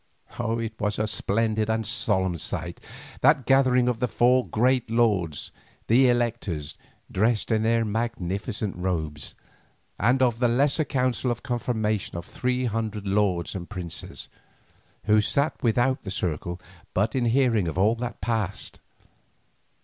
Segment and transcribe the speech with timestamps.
[0.39, 2.81] It was a splendid and a solemn sight,
[3.19, 5.51] that gathering of the four great lords,
[5.85, 6.75] the electors,
[7.11, 9.35] dressed in their magnificent robes,
[9.99, 14.27] and of the lesser council of confirmation of three hundred lords and princes,
[15.03, 16.59] who sat without the circle
[16.95, 18.79] but in hearing of all that passed.